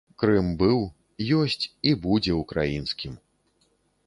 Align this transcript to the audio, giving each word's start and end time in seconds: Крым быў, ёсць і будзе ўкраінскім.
Крым 0.21 0.47
быў, 0.61 0.79
ёсць 1.41 1.65
і 1.91 1.93
будзе 2.07 2.39
ўкраінскім. 2.41 3.13